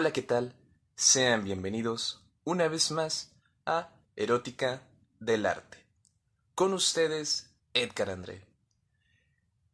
Hola, 0.00 0.12
¿qué 0.12 0.22
tal? 0.22 0.54
Sean 0.94 1.42
bienvenidos 1.42 2.22
una 2.44 2.68
vez 2.68 2.92
más 2.92 3.32
a 3.66 3.90
Erótica 4.14 4.86
del 5.18 5.44
Arte. 5.44 5.84
Con 6.54 6.72
ustedes, 6.72 7.50
Edgar 7.74 8.10
André. 8.10 8.46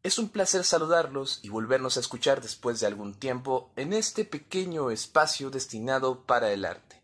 Es 0.03 0.19
un 0.19 0.31
placer 0.31 0.65
saludarlos 0.65 1.41
y 1.43 1.51
volvernos 1.51 1.99
a 1.99 2.01
escuchar 2.01 2.41
después 2.41 2.81
de 2.81 2.87
algún 2.87 3.13
tiempo 3.13 3.71
en 3.77 3.93
este 3.93 4.25
pequeño 4.25 4.91
espacio 4.91 5.51
destinado 5.51 6.25
para 6.25 6.53
el 6.53 6.65
arte. 6.65 7.03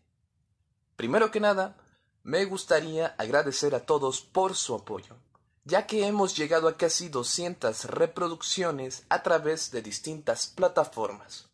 Primero 0.95 1.29
que 1.29 1.39
nada, 1.39 1.77
me 2.23 2.43
gustaría 2.45 3.13
agradecer 3.19 3.75
a 3.75 3.85
todos 3.85 4.21
por 4.21 4.55
su 4.55 4.73
apoyo, 4.73 5.15
ya 5.63 5.85
que 5.85 6.07
hemos 6.07 6.35
llegado 6.35 6.67
a 6.67 6.75
casi 6.75 7.07
200 7.07 7.85
reproducciones 7.85 9.03
a 9.09 9.21
través 9.21 9.69
de 9.69 9.83
distintas 9.83 10.47
plataformas. 10.47 11.51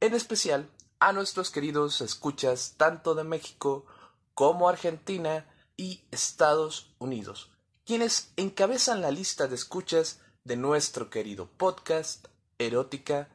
En 0.00 0.12
especial, 0.12 0.68
a 1.00 1.12
nuestros 1.12 1.50
queridos 1.50 2.00
escuchas 2.00 2.74
tanto 2.76 3.14
de 3.14 3.24
México 3.24 3.86
como 4.34 4.68
Argentina 4.68 5.46
y 5.76 6.04
Estados 6.10 6.94
Unidos, 6.98 7.50
quienes 7.84 8.32
encabezan 8.36 9.00
la 9.00 9.10
lista 9.10 9.46
de 9.46 9.54
escuchas 9.54 10.20
de 10.44 10.56
nuestro 10.56 11.08
querido 11.10 11.46
podcast 11.46 12.26
Erótica 12.58 13.28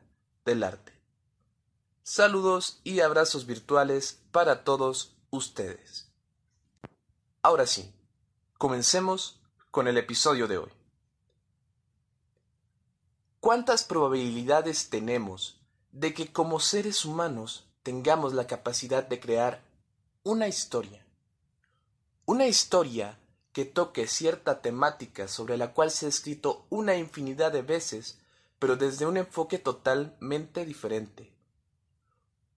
del 0.46 0.64
Arte. 0.64 0.94
Saludos 2.04 2.82
y 2.84 3.00
abrazos 3.00 3.46
virtuales 3.46 4.22
para 4.32 4.66
todos 4.66 5.16
ustedes. 5.30 6.12
Ahora 7.42 7.66
sí, 7.66 7.94
comencemos 8.58 9.42
con 9.72 9.88
el 9.88 9.98
episodio 9.98 10.48
de 10.48 10.58
hoy. 10.58 10.72
¿Cuántas 13.40 13.86
probabilidades 13.86 14.90
tenemos 14.90 15.63
de 15.94 16.14
que 16.14 16.34
como 16.34 16.60
seres 16.60 17.06
humanos 17.06 17.68
tengamos 17.84 18.34
la 18.34 18.48
capacidad 18.48 19.08
de 19.08 19.20
crear 19.20 19.64
una 20.24 20.48
historia. 20.48 21.06
Una 22.26 22.48
historia 22.48 23.20
que 23.52 23.64
toque 23.64 24.08
cierta 24.08 24.62
temática 24.62 25.28
sobre 25.28 25.56
la 25.56 25.74
cual 25.74 25.92
se 25.92 26.08
ha 26.08 26.10
escrito 26.10 26.66
una 26.72 26.96
infinidad 26.96 27.52
de 27.52 27.62
veces, 27.62 28.18
pero 28.58 28.76
desde 28.76 29.06
un 29.06 29.18
enfoque 29.18 29.60
totalmente 29.60 30.66
diferente. 30.66 31.32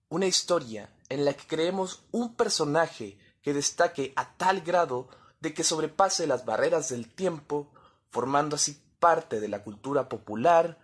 Una 0.09 0.25
historia 0.25 0.89
en 1.09 1.23
la 1.23 1.33
que 1.33 1.45
creemos 1.45 2.01
un 2.11 2.33
personaje 2.35 3.19
que 3.43 3.53
destaque 3.53 4.13
a 4.15 4.35
tal 4.37 4.61
grado 4.61 5.09
de 5.41 5.53
que 5.53 5.63
sobrepase 5.63 6.25
las 6.25 6.43
barreras 6.43 6.89
del 6.89 7.07
tiempo, 7.07 7.71
formando 8.09 8.55
así 8.55 8.81
parte 8.99 9.39
de 9.39 9.47
la 9.47 9.63
cultura 9.63 10.09
popular, 10.09 10.79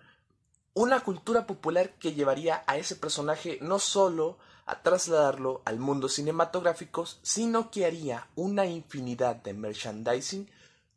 una 0.73 1.01
cultura 1.01 1.45
popular 1.45 1.91
que 1.99 2.13
llevaría 2.13 2.63
a 2.65 2.77
ese 2.77 2.95
personaje 2.95 3.59
no 3.61 3.79
solo 3.79 4.37
a 4.65 4.81
trasladarlo 4.81 5.61
al 5.65 5.77
mundo 5.77 6.09
cinematográfico, 6.09 7.05
sino 7.21 7.69
que 7.69 7.85
haría 7.85 8.27
una 8.35 8.65
infinidad 8.65 9.35
de 9.35 9.53
merchandising 9.53 10.49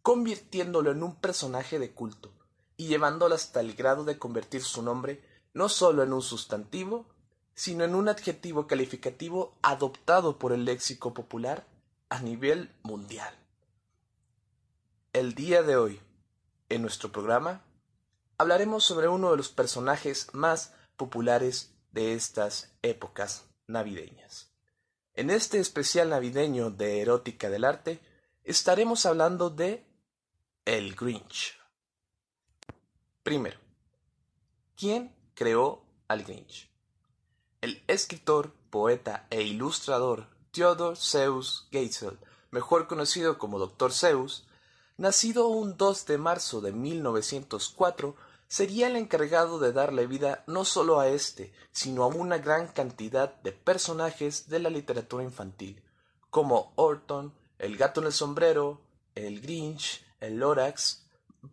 convirtiéndolo 0.03 0.93
en 0.93 1.03
un 1.03 1.17
personaje 1.17 1.79
de 1.79 1.93
culto 1.93 2.33
y 2.77 2.87
llevándolo 2.87 3.35
hasta 3.35 3.61
el 3.61 3.75
grado 3.75 4.05
de 4.05 4.19
convertir 4.19 4.63
su 4.63 4.83
nombre 4.83 5.21
no 5.53 5.69
solo 5.69 6.03
en 6.03 6.13
un 6.13 6.23
sustantivo, 6.23 7.07
sino 7.55 7.85
en 7.85 7.95
un 7.95 8.09
adjetivo 8.09 8.67
calificativo 8.67 9.57
adoptado 9.63 10.39
por 10.39 10.53
el 10.53 10.65
léxico 10.65 11.13
popular 11.15 11.67
a 12.09 12.21
nivel 12.21 12.71
mundial. 12.83 13.35
El 15.13 15.35
día 15.35 15.63
de 15.63 15.77
hoy, 15.77 16.01
en 16.69 16.83
nuestro 16.83 17.11
programa, 17.11 17.63
hablaremos 18.39 18.85
sobre 18.85 19.09
uno 19.09 19.31
de 19.31 19.37
los 19.37 19.49
personajes 19.49 20.29
más 20.33 20.75
populares 20.97 21.75
de 21.93 22.15
estas 22.15 22.73
épocas 22.83 23.45
navideñas. 23.67 24.53
En 25.15 25.31
este 25.31 25.59
especial 25.59 26.11
navideño 26.11 26.71
de 26.71 27.01
Erótica 27.01 27.49
del 27.49 27.65
Arte 27.65 28.01
estaremos 28.45 29.07
hablando 29.07 29.51
de 29.51 29.87
El 30.65 30.95
Grinch. 30.95 31.59
Primero, 33.23 33.59
¿quién 34.77 35.17
creó 35.35 35.83
al 36.07 36.23
Grinch? 36.23 36.71
El 37.61 37.83
escritor, 37.87 38.53
poeta 38.71 39.27
e 39.31 39.43
ilustrador 39.43 40.29
Theodor 40.53 40.97
Zeus 40.97 41.67
Geisel, 41.73 42.19
mejor 42.51 42.87
conocido 42.87 43.39
como 43.39 43.59
Dr. 43.59 43.93
Zeus, 43.93 44.47
nacido 44.97 45.49
un 45.49 45.77
2 45.77 46.07
de 46.07 46.19
marzo 46.19 46.61
de 46.61 46.73
1904, 46.73 48.17
sería 48.49 48.87
el 48.87 48.97
encargado 48.97 49.59
de 49.59 49.73
darle 49.73 50.07
vida 50.07 50.45
no 50.47 50.65
solo 50.65 51.01
a 51.01 51.09
este, 51.09 51.53
sino 51.73 52.05
a 52.05 52.07
una 52.07 52.39
gran 52.39 52.69
cantidad 52.69 53.35
de 53.43 53.53
personajes 53.53 54.49
de 54.49 54.61
la 54.61 54.71
literatura 54.71 55.25
infantil, 55.25 55.83
como 56.31 56.73
Orton, 56.77 57.35
el 57.59 57.77
gato 57.77 58.01
en 58.01 58.07
el 58.07 58.13
sombrero, 58.13 58.81
el 59.15 59.41
Grinch, 59.41 60.05
el 60.21 60.39
Lorax, 60.39 61.07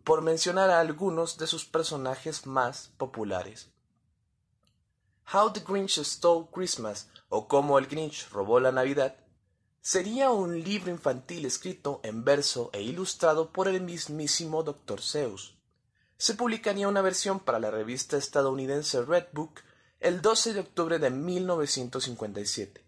por 0.04 0.22
mencionar 0.22 0.70
a 0.70 0.80
algunos 0.80 1.38
de 1.38 1.46
sus 1.46 1.64
personajes 1.64 2.46
más 2.46 2.90
populares. 2.96 3.70
How 5.32 5.52
the 5.52 5.60
Grinch 5.60 5.98
Stole 6.02 6.48
Christmas 6.52 7.08
o 7.28 7.48
Cómo 7.48 7.78
el 7.78 7.86
Grinch 7.86 8.28
robó 8.30 8.60
la 8.60 8.72
Navidad 8.72 9.16
sería 9.80 10.30
un 10.30 10.62
libro 10.62 10.90
infantil 10.90 11.46
escrito 11.46 12.00
en 12.02 12.24
verso 12.24 12.70
e 12.72 12.82
ilustrado 12.82 13.50
por 13.50 13.68
el 13.68 13.80
mismísimo 13.80 14.62
Dr. 14.62 15.00
Seuss 15.00 15.53
se 16.16 16.34
publicaría 16.34 16.88
una 16.88 17.02
versión 17.02 17.40
para 17.40 17.58
la 17.58 17.70
revista 17.70 18.16
estadounidense 18.16 19.02
Red 19.02 19.26
Book 19.32 19.60
el 20.00 20.20
12 20.22 20.54
de 20.54 20.60
octubre 20.60 20.98
de 20.98 21.10
1957, 21.10 22.84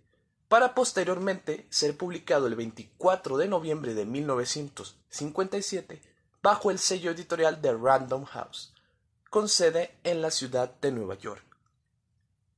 para 0.48 0.74
posteriormente 0.74 1.66
ser 1.70 1.96
publicado 1.96 2.46
el 2.46 2.54
24 2.54 3.36
de 3.36 3.48
noviembre 3.48 3.94
de 3.94 4.04
1957 4.04 6.02
bajo 6.42 6.70
el 6.70 6.78
sello 6.78 7.10
editorial 7.10 7.60
de 7.60 7.72
Random 7.72 8.24
House, 8.24 8.72
con 9.30 9.48
sede 9.48 9.96
en 10.04 10.22
la 10.22 10.30
ciudad 10.30 10.70
de 10.80 10.92
Nueva 10.92 11.16
York. 11.16 11.44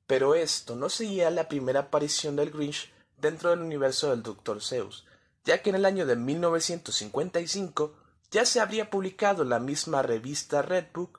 Pero 0.07 0.35
esto 0.35 0.77
no 0.77 0.89
sería 0.89 1.31
la 1.31 1.49
primera 1.49 1.81
aparición 1.81 2.37
del 2.37 2.51
Grinch 2.51 2.93
dentro 3.17 3.51
del 3.51 3.61
universo 3.61 4.11
del 4.11 4.23
Dr. 4.23 4.63
Seuss, 4.63 5.05
ya 5.45 5.63
que 5.63 5.71
en 5.71 5.77
el 5.77 5.85
año 5.85 6.05
de 6.05 6.17
1955 6.17 7.95
ya 8.31 8.45
se 8.45 8.61
habría 8.61 8.91
publicado 8.91 9.43
en 9.43 9.51
la 9.51 9.59
misma 9.59 10.03
revista 10.03 10.63
Redbook 10.63 11.19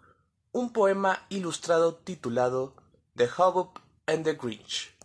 un 0.51 0.71
poema 0.71 1.25
ilustrado 1.29 1.95
titulado 1.95 2.75
The 3.15 3.29
Hobbit 3.37 3.81
and 4.07 4.23
the 4.23 4.33
Grinch. 4.33 4.95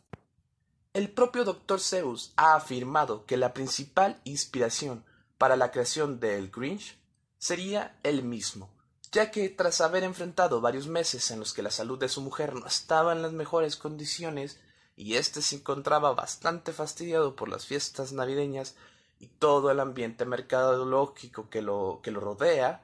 El 0.93 1.11
propio 1.11 1.45
Dr. 1.45 1.81
Seuss 1.81 2.33
ha 2.37 2.55
afirmado 2.55 3.27
que 3.27 3.37
la 3.37 3.53
principal 3.53 4.21
inspiración 4.25 5.05
para 5.39 5.57
la 5.57 5.71
creación 5.71 6.21
de 6.21 6.39
El 6.39 6.51
Grinch 6.51 6.97
sería 7.39 7.99
él 8.03 8.23
mismo, 8.23 8.71
ya 9.11 9.31
que 9.31 9.49
tras 9.49 9.81
haber 9.81 10.05
enfrentado 10.05 10.61
varios 10.61 10.87
meses 10.87 11.31
en 11.31 11.41
los 11.41 11.53
que 11.53 11.63
la 11.63 11.71
salud 11.71 11.99
de 11.99 12.09
su 12.09 12.21
mujer 12.21 12.55
no 12.55 12.67
estaba 12.67 13.13
en 13.13 13.23
las 13.23 13.33
mejores 13.33 13.77
condiciones 13.77 14.61
y 14.97 15.15
éste 15.17 15.43
se 15.43 15.57
encontraba 15.57 16.15
bastante 16.15 16.73
fastidiado 16.73 17.35
por 17.35 17.49
las 17.49 17.67
fiestas 17.67 18.13
navideñas, 18.13 18.77
y 19.25 19.27
todo 19.39 19.71
el 19.71 19.81
ambiente 19.81 20.27
mercadológico 20.27 21.49
que 21.49 21.63
lo, 21.63 22.01
que 22.03 22.11
lo 22.11 22.21
rodea, 22.21 22.83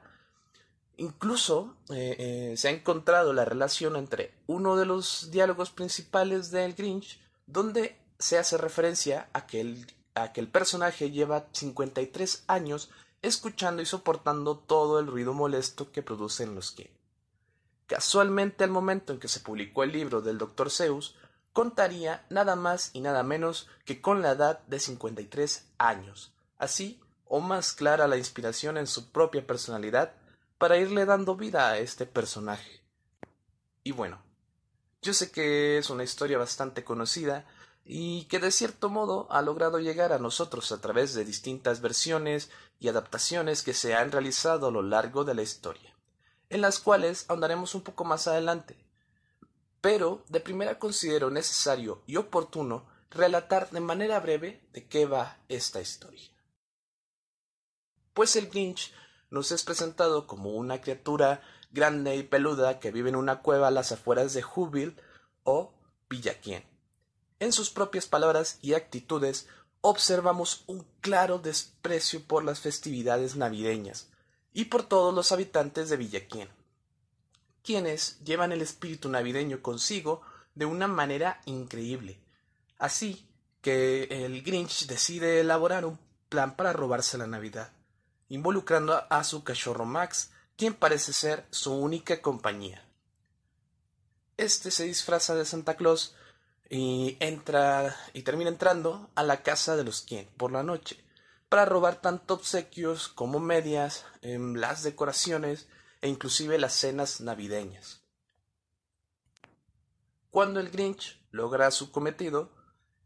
incluso 0.97 1.77
eh, 1.91 2.17
eh, 2.19 2.57
se 2.57 2.69
ha 2.69 2.71
encontrado 2.71 3.35
la 3.35 3.45
relación 3.45 3.95
entre 3.97 4.33
uno 4.47 4.77
de 4.77 4.87
los 4.87 5.31
diálogos 5.31 5.71
principales 5.71 6.51
del 6.51 6.75
Grinch, 6.75 7.21
donde 7.47 7.99
se 8.19 8.39
hace 8.39 8.57
referencia 8.57 9.29
a 9.35 9.47
que 9.47 9.61
el, 9.61 9.87
a 10.15 10.33
que 10.33 10.41
el 10.41 10.49
personaje 10.49 11.11
lleva 11.11 11.47
53 11.53 12.45
años 12.47 12.91
escuchando 13.21 13.83
y 13.83 13.87
soportando 13.87 14.57
todo 14.57 14.99
el 14.99 15.09
ruido 15.09 15.35
molesto 15.35 15.93
que 15.93 16.03
producen 16.03 16.55
los 16.55 16.71
que. 16.71 16.91
Casualmente 17.87 18.65
al 18.65 18.71
momento 18.71 19.13
en 19.13 19.21
que 19.21 19.29
se 19.29 19.41
publicó 19.41 19.83
el 19.83 19.93
libro 19.93 20.23
del 20.23 20.39
Dr. 20.39 20.71
Zeus, 20.71 21.17
contaría 21.61 22.25
nada 22.31 22.57
más 22.57 22.89
y 22.95 23.03
nada 23.03 23.23
menos 23.23 23.69
que 23.85 24.01
con 24.01 24.23
la 24.23 24.31
edad 24.31 24.61
de 24.61 24.81
53 24.81 25.67
años, 25.77 26.33
así 26.57 26.99
o 27.27 27.41
más 27.41 27.75
clara 27.75 28.09
la 28.09 28.17
inspiración 28.17 28.79
en 28.79 28.87
su 28.87 29.11
propia 29.11 29.47
personalidad 29.47 30.15
para 30.57 30.79
irle 30.79 31.05
dando 31.05 31.37
vida 31.37 31.69
a 31.69 31.77
este 31.77 32.07
personaje. 32.07 32.81
Y 33.85 33.93
bueno, 33.93 34.23
yo 35.03 35.13
sé 35.13 35.31
que 35.31 35.77
es 35.77 35.91
una 35.91 36.03
historia 36.03 36.39
bastante 36.39 36.83
conocida 36.83 37.45
y 37.85 38.25
que 38.25 38.39
de 38.39 38.53
cierto 38.53 38.89
modo 38.89 39.31
ha 39.31 39.43
logrado 39.43 39.81
llegar 39.81 40.15
a 40.15 40.19
nosotros 40.19 40.73
a 40.73 40.81
través 40.81 41.13
de 41.13 41.27
distintas 41.27 41.83
versiones 41.83 42.51
y 42.79 42.89
adaptaciones 42.89 43.63
que 43.63 43.75
se 43.75 43.93
han 43.95 44.13
realizado 44.13 44.69
a 44.69 44.71
lo 44.71 44.81
largo 44.81 45.25
de 45.25 45.35
la 45.35 45.43
historia, 45.43 45.95
en 46.49 46.63
las 46.63 46.79
cuales 46.79 47.27
ahondaremos 47.29 47.75
un 47.75 47.83
poco 47.83 48.07
más 48.07 48.29
adelante, 48.29 48.79
pero 49.81 50.25
de 50.29 50.41
primera 50.41 50.79
considero 50.79 51.31
necesario 51.31 52.03
y 52.07 52.17
oportuno 52.17 52.87
relatar 53.11 53.71
de 53.71 53.81
manera 53.81 54.21
breve 54.21 54.61
de 54.73 54.87
qué 54.87 55.07
va 55.07 55.39
esta 55.49 55.81
historia. 55.81 56.31
Pues 58.15 58.37
el 58.37 58.49
Grinch 58.49 58.93
nos 59.31 59.53
es 59.53 59.63
presentado 59.63 60.27
como 60.27 60.51
una 60.51 60.81
criatura 60.81 61.43
grande 61.71 62.17
y 62.17 62.23
peluda 62.23 62.81
que 62.81 62.91
vive 62.91 63.09
en 63.09 63.17
una 63.17 63.41
cueva 63.43 63.69
a 63.69 63.73
las 63.73 63.93
afueras 63.93 64.35
de 64.35 64.43
Júbil 64.43 64.97
o 65.45 65.73
Villaquien, 66.09 66.65
en 67.41 67.53
sus 67.53 67.71
propias 67.71 68.07
palabras 68.07 68.59
y 68.61 68.75
actitudes 68.75 69.49
observamos 69.81 70.63
un 70.67 70.87
claro 71.01 71.39
desprecio 71.39 72.23
por 72.23 72.45
las 72.45 72.61
festividades 72.61 73.35
navideñas 73.35 74.11
y 74.53 74.67
por 74.67 74.83
todos 74.83 75.15
los 75.15 75.33
habitantes 75.33 75.89
de 75.89 75.97
Villaquien, 75.97 76.51
quienes 77.63 78.19
llevan 78.25 78.53
el 78.53 78.63
espíritu 78.63 79.09
navideño 79.09 79.63
consigo 79.63 80.23
de 80.55 80.67
una 80.67 80.89
manera 80.89 81.41
increíble. 81.47 82.21
Así 82.79 83.29
que 83.61 84.05
el 84.11 84.43
Grinch 84.43 84.87
decide 84.87 85.41
elaborar 85.41 85.85
un 85.85 85.99
plan 86.29 86.57
para 86.57 86.73
robarse 86.73 87.19
la 87.19 87.27
Navidad, 87.27 87.73
involucrando 88.29 89.05
a 89.11 89.25
su 89.25 89.45
cachorro 89.45 89.85
Max, 89.85 90.31
quien 90.57 90.75
parece 90.75 91.13
ser 91.13 91.47
su 91.51 91.75
única 91.75 92.21
compañía. 92.23 92.85
Este 94.37 94.71
se 94.71 94.85
disfraza 94.85 95.35
de 95.35 95.45
Santa 95.45 95.77
Claus 95.77 96.15
y 96.71 97.17
entra 97.21 97.97
y 98.15 98.23
termina 98.23 98.49
entrando 98.49 99.11
a 99.15 99.23
la 99.23 99.43
casa 99.43 99.77
de 99.77 99.85
los 99.85 100.03
quien 100.03 100.27
por 100.37 100.53
la 100.53 100.63
noche 100.63 101.03
para 101.51 101.65
robar 101.65 102.01
tanto 102.01 102.35
obsequios 102.35 103.09
como 103.09 103.41
medias, 103.41 104.05
em, 104.23 104.55
las 104.55 104.85
decoraciones 104.85 105.67
e 106.01 106.09
inclusive 106.09 106.59
las 106.59 106.75
cenas 106.75 107.21
navideñas. 107.21 108.03
Cuando 110.31 110.61
el 110.61 110.71
Grinch 110.71 111.21
logra 111.31 111.71
su 111.71 111.91
cometido, 111.91 112.51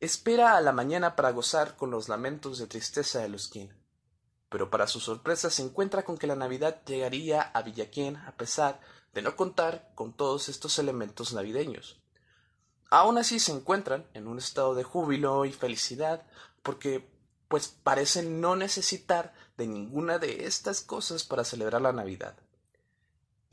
espera 0.00 0.56
a 0.56 0.60
la 0.60 0.72
mañana 0.72 1.16
para 1.16 1.30
gozar 1.30 1.76
con 1.76 1.90
los 1.90 2.08
lamentos 2.08 2.58
de 2.58 2.66
tristeza 2.66 3.20
de 3.20 3.28
los 3.28 3.48
Quien. 3.48 3.74
Pero 4.50 4.70
para 4.70 4.86
su 4.86 5.00
sorpresa 5.00 5.50
se 5.50 5.62
encuentra 5.62 6.04
con 6.04 6.18
que 6.18 6.26
la 6.26 6.36
Navidad 6.36 6.82
llegaría 6.84 7.42
a 7.42 7.62
Villaquien 7.62 8.16
a 8.18 8.36
pesar 8.36 8.80
de 9.14 9.22
no 9.22 9.36
contar 9.36 9.90
con 9.94 10.12
todos 10.12 10.48
estos 10.48 10.78
elementos 10.78 11.32
navideños. 11.32 12.00
Aún 12.90 13.18
así 13.18 13.38
se 13.40 13.52
encuentran 13.52 14.06
en 14.12 14.28
un 14.28 14.38
estado 14.38 14.74
de 14.74 14.84
júbilo 14.84 15.44
y 15.44 15.52
felicidad 15.52 16.26
porque 16.62 17.08
pues 17.48 17.68
parecen 17.68 18.40
no 18.40 18.56
necesitar 18.56 19.32
de 19.56 19.66
ninguna 19.66 20.18
de 20.18 20.44
estas 20.44 20.80
cosas 20.80 21.24
para 21.24 21.44
celebrar 21.44 21.80
la 21.82 21.92
Navidad. 21.92 22.36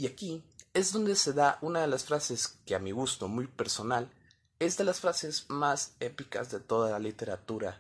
Y 0.01 0.07
aquí 0.07 0.43
es 0.73 0.93
donde 0.93 1.15
se 1.15 1.31
da 1.31 1.59
una 1.61 1.81
de 1.81 1.87
las 1.87 2.05
frases 2.05 2.57
que 2.65 2.73
a 2.73 2.79
mi 2.79 2.91
gusto 2.91 3.27
muy 3.27 3.45
personal 3.45 4.09
es 4.57 4.75
de 4.75 4.83
las 4.83 4.99
frases 4.99 5.47
más 5.47 5.93
épicas 5.99 6.49
de 6.49 6.59
toda 6.59 6.89
la 6.89 6.97
literatura, 6.97 7.79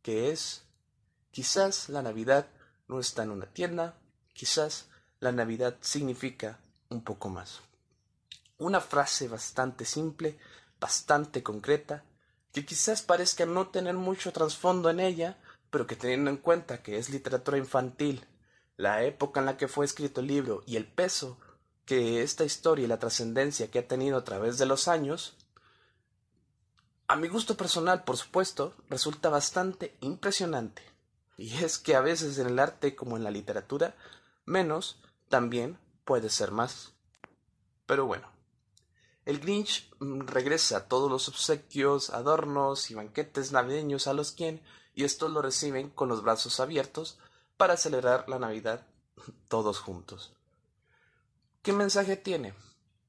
que 0.00 0.30
es 0.30 0.62
quizás 1.32 1.90
la 1.90 2.00
Navidad 2.00 2.46
no 2.88 2.98
está 2.98 3.24
en 3.24 3.30
una 3.30 3.44
tienda, 3.44 3.98
quizás 4.32 4.86
la 5.18 5.32
Navidad 5.32 5.76
significa 5.82 6.58
un 6.88 7.04
poco 7.04 7.28
más. 7.28 7.60
Una 8.56 8.80
frase 8.80 9.28
bastante 9.28 9.84
simple, 9.84 10.38
bastante 10.80 11.42
concreta, 11.42 12.04
que 12.54 12.64
quizás 12.64 13.02
parezca 13.02 13.44
no 13.44 13.68
tener 13.68 13.96
mucho 13.96 14.32
trasfondo 14.32 14.88
en 14.88 14.98
ella, 14.98 15.36
pero 15.68 15.86
que 15.86 15.94
teniendo 15.94 16.30
en 16.30 16.38
cuenta 16.38 16.82
que 16.82 16.96
es 16.96 17.10
literatura 17.10 17.58
infantil, 17.58 18.26
la 18.78 19.04
época 19.04 19.40
en 19.40 19.46
la 19.46 19.58
que 19.58 19.68
fue 19.68 19.84
escrito 19.84 20.22
el 20.22 20.28
libro 20.28 20.62
y 20.64 20.76
el 20.76 20.86
peso 20.86 21.36
que 21.90 22.22
esta 22.22 22.44
historia 22.44 22.84
y 22.84 22.86
la 22.86 23.00
trascendencia 23.00 23.68
que 23.68 23.80
ha 23.80 23.88
tenido 23.88 24.16
a 24.16 24.22
través 24.22 24.58
de 24.58 24.64
los 24.64 24.86
años, 24.86 25.34
a 27.08 27.16
mi 27.16 27.26
gusto 27.26 27.56
personal, 27.56 28.04
por 28.04 28.16
supuesto, 28.16 28.76
resulta 28.88 29.28
bastante 29.28 29.96
impresionante. 30.00 30.84
Y 31.36 31.52
es 31.64 31.78
que 31.78 31.96
a 31.96 32.00
veces 32.00 32.38
en 32.38 32.46
el 32.46 32.60
arte 32.60 32.94
como 32.94 33.16
en 33.16 33.24
la 33.24 33.32
literatura, 33.32 33.96
menos 34.44 35.02
también 35.28 35.80
puede 36.04 36.30
ser 36.30 36.52
más. 36.52 36.92
Pero 37.86 38.06
bueno, 38.06 38.30
el 39.24 39.40
Grinch 39.40 39.90
mm, 39.98 40.28
regresa 40.28 40.76
a 40.76 40.84
todos 40.86 41.10
los 41.10 41.26
obsequios, 41.26 42.10
adornos 42.10 42.92
y 42.92 42.94
banquetes 42.94 43.50
navideños 43.50 44.06
a 44.06 44.12
los 44.12 44.30
quien, 44.30 44.62
y 44.94 45.02
estos 45.02 45.32
lo 45.32 45.42
reciben 45.42 45.90
con 45.90 46.08
los 46.08 46.22
brazos 46.22 46.60
abiertos 46.60 47.18
para 47.56 47.76
celebrar 47.76 48.28
la 48.28 48.38
Navidad 48.38 48.86
todos 49.48 49.80
juntos. 49.80 50.36
¿Qué 51.62 51.74
mensaje 51.74 52.16
tiene? 52.16 52.54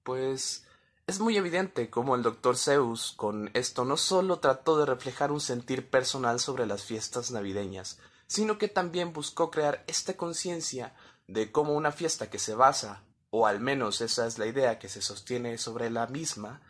Pues 0.03 0.65
es 1.07 1.21
muy 1.21 1.37
evidente 1.37 1.89
cómo 1.89 2.15
el 2.15 2.21
Dr. 2.21 2.57
Zeus 2.57 3.13
con 3.15 3.49
esto 3.53 3.85
no 3.85 3.95
solo 3.95 4.39
trató 4.39 4.77
de 4.77 4.85
reflejar 4.85 5.31
un 5.31 5.39
sentir 5.39 5.89
personal 5.89 6.37
sobre 6.41 6.65
las 6.65 6.83
fiestas 6.83 7.31
navideñas, 7.31 7.99
sino 8.27 8.57
que 8.57 8.67
también 8.67 9.13
buscó 9.13 9.51
crear 9.51 9.85
esta 9.87 10.17
conciencia 10.17 10.93
de 11.27 11.49
cómo 11.53 11.75
una 11.75 11.93
fiesta 11.93 12.29
que 12.29 12.39
se 12.39 12.53
basa 12.53 13.03
o 13.29 13.47
al 13.47 13.61
menos 13.61 14.01
esa 14.01 14.27
es 14.27 14.37
la 14.37 14.47
idea 14.47 14.79
que 14.79 14.89
se 14.89 15.01
sostiene 15.01 15.57
sobre 15.57 15.89
la 15.89 16.07
misma, 16.07 16.61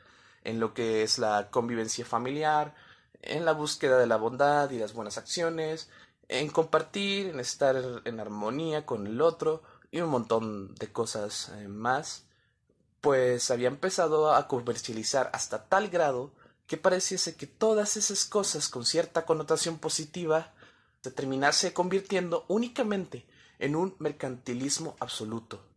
en 0.44 0.60
lo 0.60 0.76
que 0.76 1.02
es 1.02 1.18
la 1.18 1.50
convivencia 1.50 2.06
familiar, 2.06 2.76
en 3.24 3.44
la 3.44 3.54
búsqueda 3.54 3.98
de 3.98 4.06
la 4.06 4.18
bondad 4.18 4.70
y 4.70 4.78
las 4.78 4.94
buenas 4.94 5.18
acciones, 5.18 5.90
en 6.28 6.50
compartir, 6.50 7.30
en 7.30 7.40
estar 7.40 7.76
en 8.06 8.20
armonía 8.20 8.86
con 8.86 9.08
el 9.08 9.20
otro 9.20 9.64
y 9.92 10.02
un 10.02 10.10
montón 10.10 10.74
de 10.76 10.92
cosas 10.92 11.50
eh, 11.50 11.68
más, 11.68 12.24
pues 13.02 13.52
había 13.52 13.68
empezado 13.68 14.34
a 14.34 14.48
comercializar 14.48 15.30
hasta 15.34 15.66
tal 15.66 15.90
grado 15.90 16.32
que 16.68 16.78
pareciese 16.78 17.36
que 17.36 17.48
todas 17.48 17.98
esas 17.98 18.26
cosas 18.26 18.70
con 18.70 18.86
cierta 18.86 19.26
connotación 19.26 19.78
positiva 19.78 20.54
se 21.02 21.12
terminase 21.12 21.74
convirtiendo 21.74 22.46
únicamente 22.48 23.26
en 23.60 23.76
un 23.76 23.96
mercantilismo 24.00 24.96
absoluto 25.00 25.72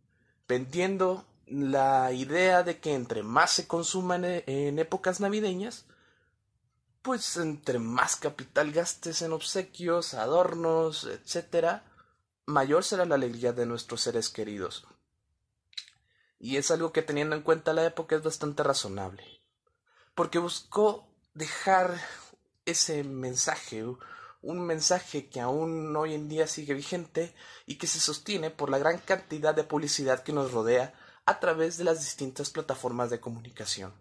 vendiendo 0.47 1.25
la 1.47 2.11
idea 2.11 2.63
de 2.63 2.79
que 2.79 2.93
entre 2.93 3.23
más 3.23 3.51
se 3.51 3.67
consuman 3.67 4.23
en 4.25 4.79
épocas 4.79 5.19
navideñas, 5.19 5.85
pues 7.01 7.37
entre 7.37 7.77
más 7.77 8.15
capital 8.15 8.71
gastes 8.71 9.21
en 9.21 9.31
obsequios, 9.31 10.13
adornos, 10.15 11.05
etc., 11.05 11.81
mayor 12.45 12.83
será 12.83 13.05
la 13.05 13.15
alegría 13.15 13.53
de 13.53 13.65
nuestros 13.65 14.01
seres 14.01 14.29
queridos. 14.29 14.87
Y 16.37 16.57
es 16.57 16.69
algo 16.69 16.91
que 16.91 17.01
teniendo 17.01 17.35
en 17.35 17.41
cuenta 17.41 17.73
la 17.73 17.85
época 17.85 18.15
es 18.15 18.23
bastante 18.23 18.63
razonable, 18.63 19.23
porque 20.13 20.39
buscó 20.39 21.07
dejar 21.33 21.99
ese 22.65 23.03
mensaje, 23.03 23.83
un 24.41 24.65
mensaje 24.65 25.29
que 25.29 25.41
aún 25.41 25.95
hoy 25.95 26.13
en 26.13 26.27
día 26.27 26.47
sigue 26.47 26.73
vigente 26.73 27.33
y 27.65 27.77
que 27.77 27.87
se 27.87 27.99
sostiene 27.99 28.51
por 28.51 28.69
la 28.69 28.77
gran 28.77 28.99
cantidad 28.99 29.55
de 29.55 29.63
publicidad 29.63 30.23
que 30.23 30.33
nos 30.33 30.51
rodea 30.51 30.93
a 31.25 31.39
través 31.39 31.77
de 31.77 31.83
las 31.83 31.99
distintas 32.01 32.51
plataformas 32.51 33.09
de 33.09 33.19
comunicación, 33.19 33.93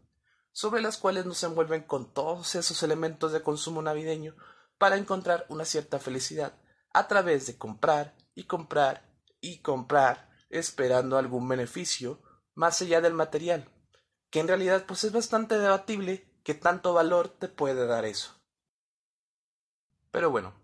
sobre 0.52 0.82
las 0.82 0.98
cuales 0.98 1.24
nos 1.24 1.42
envuelven 1.42 1.84
con 1.84 2.12
todos 2.12 2.54
esos 2.54 2.82
elementos 2.82 3.32
de 3.32 3.42
consumo 3.42 3.80
navideño 3.80 4.34
para 4.76 4.96
encontrar 4.96 5.46
una 5.48 5.64
cierta 5.64 5.98
felicidad 5.98 6.58
a 6.92 7.08
través 7.08 7.46
de 7.46 7.56
comprar 7.56 8.14
y 8.34 8.44
comprar 8.44 9.08
y 9.40 9.58
comprar 9.58 10.30
esperando 10.50 11.18
algún 11.18 11.48
beneficio 11.48 12.22
más 12.54 12.80
allá 12.80 13.00
del 13.00 13.14
material, 13.14 13.68
que 14.30 14.40
en 14.40 14.48
realidad 14.48 14.84
pues 14.86 15.04
es 15.04 15.12
bastante 15.12 15.58
debatible 15.58 16.28
que 16.42 16.54
tanto 16.54 16.94
valor 16.94 17.28
te 17.28 17.48
puede 17.48 17.86
dar 17.86 18.04
eso. 18.04 18.40
Pero 20.10 20.30
bueno, 20.30 20.54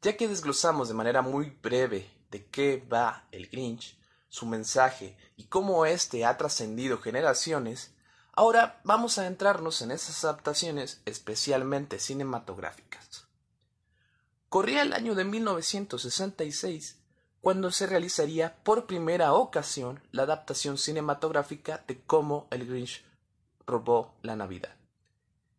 ya 0.00 0.16
que 0.16 0.28
desglosamos 0.28 0.88
de 0.88 0.94
manera 0.94 1.22
muy 1.22 1.50
breve 1.50 2.10
de 2.30 2.46
qué 2.46 2.86
va 2.90 3.26
el 3.32 3.48
Grinch, 3.48 3.98
su 4.28 4.46
mensaje 4.46 5.16
y 5.36 5.44
cómo 5.44 5.84
éste 5.84 6.24
ha 6.24 6.36
trascendido 6.38 6.98
generaciones, 6.98 7.94
ahora 8.32 8.80
vamos 8.84 9.18
a 9.18 9.22
adentrarnos 9.22 9.82
en 9.82 9.90
esas 9.90 10.24
adaptaciones 10.24 11.02
especialmente 11.04 11.98
cinematográficas. 11.98 13.26
Corría 14.48 14.82
el 14.82 14.92
año 14.92 15.14
de 15.14 15.24
1966 15.24 17.01
cuando 17.42 17.72
se 17.72 17.88
realizaría 17.88 18.56
por 18.62 18.86
primera 18.86 19.32
ocasión 19.34 20.00
la 20.12 20.22
adaptación 20.22 20.78
cinematográfica 20.78 21.84
de 21.88 22.00
cómo 22.00 22.46
el 22.52 22.66
Grinch 22.66 23.04
robó 23.66 24.14
la 24.22 24.36
Navidad. 24.36 24.76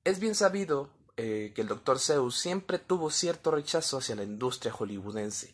Es 0.05 0.19
bien 0.19 0.33
sabido 0.33 0.89
eh, 1.17 1.51
que 1.53 1.61
el 1.61 1.67
Dr. 1.67 1.99
Zeus 1.99 2.39
siempre 2.39 2.79
tuvo 2.79 3.11
cierto 3.11 3.51
rechazo 3.51 3.97
hacia 3.97 4.15
la 4.15 4.23
industria 4.23 4.71
hollywoodense, 4.71 5.53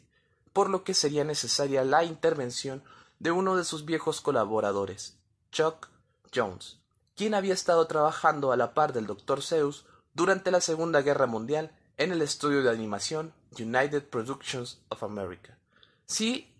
por 0.53 0.69
lo 0.69 0.83
que 0.83 0.93
sería 0.93 1.23
necesaria 1.23 1.83
la 1.83 2.03
intervención 2.03 2.83
de 3.17 3.31
uno 3.31 3.57
de 3.57 3.63
sus 3.63 3.85
viejos 3.85 4.21
colaboradores, 4.21 5.17
Chuck 5.51 5.87
Jones, 6.33 6.77
quien 7.15 7.33
había 7.33 7.55
estado 7.55 7.87
trabajando 7.87 8.51
a 8.51 8.57
la 8.57 8.75
par 8.75 8.93
del 8.93 9.07
Dr. 9.07 9.41
Zeus 9.41 9.85
durante 10.13 10.51
la 10.51 10.61
Segunda 10.61 11.01
Guerra 11.01 11.25
Mundial 11.25 11.71
en 11.97 12.11
el 12.11 12.21
estudio 12.21 12.61
de 12.61 12.69
animación 12.69 13.33
United 13.59 14.07
Productions 14.09 14.79
of 14.89 15.03
America. 15.03 15.58
Sí, 16.09 16.51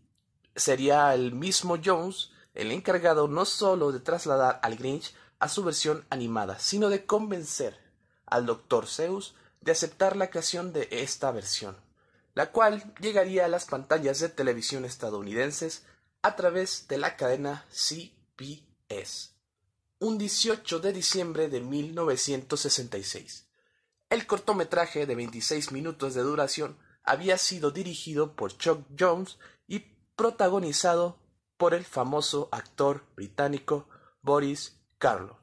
sería 0.56 1.14
el 1.16 1.34
mismo 1.34 1.78
Jones 1.84 2.30
el 2.54 2.72
encargado 2.72 3.28
no 3.28 3.46
solo 3.46 3.92
de 3.92 4.00
trasladar 4.00 4.60
al 4.62 4.76
Grinch 4.76 5.16
a 5.40 5.50
su 5.50 5.64
versión 5.64 6.06
animada, 6.12 6.60
sino 6.60 6.90
de 6.90 7.08
convencer 7.08 7.76
al 8.28 8.46
Dr. 8.46 8.86
Zeus 8.86 9.34
de 9.62 9.72
aceptar 9.72 10.16
la 10.16 10.30
creación 10.30 10.72
de 10.72 10.88
esta 10.92 11.32
versión, 11.32 11.76
la 12.36 12.52
cual 12.52 12.94
llegaría 13.02 13.46
a 13.46 13.48
las 13.48 13.66
pantallas 13.66 14.20
de 14.20 14.30
televisión 14.30 14.86
estadounidenses 14.86 15.84
a 16.22 16.36
través 16.36 16.88
de 16.88 17.00
la 17.00 17.18
cadena 17.18 17.66
CBS, 17.72 19.32
un 19.98 20.20
18 20.20 20.80
de 20.80 20.94
diciembre 20.94 21.50
de 21.50 21.62
1966. 21.62 23.48
El 24.12 24.28
cortometraje 24.28 25.08
de 25.08 25.16
26 25.16 25.72
minutos 25.72 26.14
de 26.14 26.22
duración 26.22 26.78
había 27.04 27.38
sido 27.38 27.72
dirigido 27.72 28.36
por 28.36 28.58
Chuck 28.58 28.86
Jones 28.98 29.38
y 29.68 29.80
protagonizado 30.16 31.18
por 31.58 31.74
el 31.74 31.86
famoso 31.86 32.50
actor 32.52 33.04
británico 33.16 33.88
Boris 34.22 34.80
Karloff, 34.98 35.38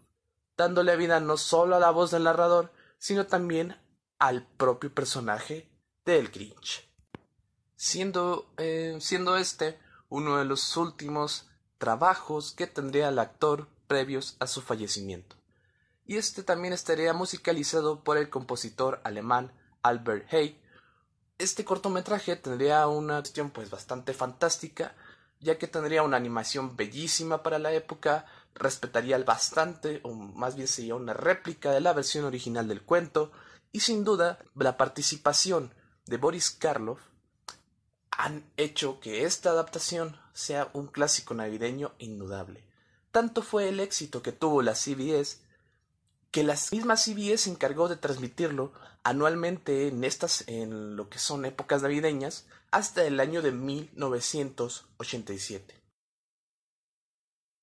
dándole 0.56 0.96
vida 0.96 1.20
no 1.20 1.36
solo 1.36 1.76
a 1.76 1.80
la 1.80 1.90
voz 1.90 2.10
del 2.10 2.24
narrador, 2.24 2.72
sino 2.98 3.26
también 3.26 3.76
al 4.18 4.46
propio 4.46 4.92
personaje 4.94 5.68
del 6.04 6.28
Grinch. 6.28 6.88
Siendo, 7.74 8.52
eh, 8.56 8.96
siendo 9.00 9.36
este 9.36 9.78
uno 10.08 10.38
de 10.38 10.44
los 10.44 10.76
últimos 10.76 11.48
trabajos 11.78 12.52
que 12.52 12.66
tendría 12.66 13.08
el 13.08 13.18
actor 13.18 13.68
previos 13.86 14.36
a 14.40 14.46
su 14.46 14.62
fallecimiento. 14.62 15.36
Y 16.04 16.16
este 16.16 16.42
también 16.42 16.72
estaría 16.72 17.12
musicalizado 17.12 18.04
por 18.04 18.16
el 18.16 18.30
compositor 18.30 19.00
alemán 19.04 19.52
Albert. 19.82 20.28
Este 21.38 21.64
cortometraje 21.64 22.36
tendría 22.36 22.86
una 22.86 23.18
cuestión 23.20 23.50
pues 23.50 23.68
bastante 23.68 24.14
fantástica, 24.14 24.94
ya 25.38 25.58
que 25.58 25.68
tendría 25.68 26.02
una 26.02 26.16
animación 26.16 26.76
bellísima 26.76 27.42
para 27.42 27.58
la 27.58 27.72
época, 27.72 28.24
respetaría 28.54 29.18
bastante, 29.18 30.00
o 30.02 30.14
más 30.14 30.56
bien 30.56 30.66
sería 30.66 30.94
una 30.94 31.12
réplica 31.12 31.72
de 31.72 31.80
la 31.80 31.92
versión 31.92 32.24
original 32.24 32.68
del 32.68 32.82
cuento, 32.82 33.32
y 33.70 33.80
sin 33.80 34.02
duda 34.02 34.38
la 34.54 34.78
participación 34.78 35.74
de 36.06 36.16
Boris 36.16 36.50
Karloff 36.50 37.00
han 38.10 38.50
hecho 38.56 38.98
que 39.00 39.24
esta 39.24 39.50
adaptación 39.50 40.18
sea 40.32 40.70
un 40.72 40.86
clásico 40.86 41.34
navideño 41.34 41.92
indudable. 41.98 42.64
Tanto 43.10 43.42
fue 43.42 43.68
el 43.68 43.80
éxito 43.80 44.22
que 44.22 44.32
tuvo 44.32 44.62
la 44.62 44.74
CBS 44.74 45.40
que 46.36 46.44
la 46.44 46.56
misma 46.70 46.98
CBS 46.98 47.44
se 47.44 47.50
encargó 47.50 47.88
de 47.88 47.96
transmitirlo 47.96 48.74
anualmente 49.04 49.88
en 49.88 50.04
estas 50.04 50.46
en 50.46 50.94
lo 50.94 51.08
que 51.08 51.18
son 51.18 51.46
épocas 51.46 51.80
navideñas 51.80 52.44
hasta 52.70 53.06
el 53.06 53.20
año 53.20 53.40
de 53.40 53.52
1987. 53.52 55.82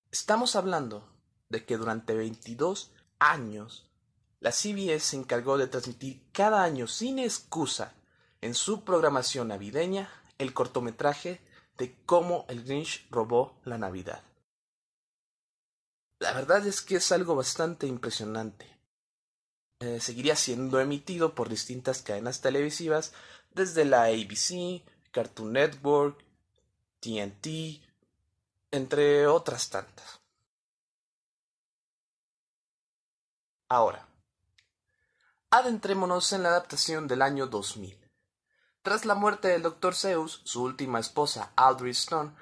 Estamos 0.09 0.55
hablando 0.55 1.07
de 1.49 1.67
que 1.67 1.77
durante 1.77 2.15
22 2.15 2.89
años 3.19 3.91
la 4.39 4.51
CBS 4.51 5.01
se 5.01 5.17
encargó 5.17 5.59
de 5.59 5.67
transmitir 5.67 6.23
cada 6.31 6.63
año 6.63 6.87
sin 6.87 7.19
excusa 7.19 7.93
en 8.41 8.55
su 8.55 8.83
programación 8.83 9.49
navideña 9.49 10.09
el 10.39 10.55
cortometraje 10.55 11.41
de 11.77 11.95
cómo 12.07 12.47
el 12.49 12.63
Grinch 12.63 13.05
robó 13.11 13.53
la 13.65 13.77
Navidad. 13.77 14.23
La 16.23 16.31
verdad 16.31 16.65
es 16.65 16.81
que 16.81 16.95
es 16.95 17.11
algo 17.11 17.35
bastante 17.35 17.85
impresionante. 17.85 18.79
Eh, 19.81 19.99
seguiría 19.99 20.37
siendo 20.37 20.79
emitido 20.79 21.35
por 21.35 21.49
distintas 21.49 22.01
cadenas 22.01 22.39
televisivas 22.39 23.11
desde 23.51 23.83
la 23.83 24.03
ABC, 24.03 24.85
Cartoon 25.11 25.51
Network, 25.51 26.23
TNT, 27.01 27.83
entre 28.71 29.27
otras 29.27 29.69
tantas. 29.69 30.21
Ahora, 33.67 34.07
adentrémonos 35.49 36.31
en 36.31 36.43
la 36.43 36.49
adaptación 36.51 37.05
del 37.05 37.21
año 37.21 37.47
2000. 37.47 37.99
Tras 38.81 39.03
la 39.03 39.15
muerte 39.15 39.49
del 39.49 39.63
Dr. 39.63 39.93
Zeus, 39.93 40.39
su 40.45 40.63
última 40.63 41.01
esposa, 41.01 41.51
Audrey 41.57 41.91
Stone, 41.91 42.33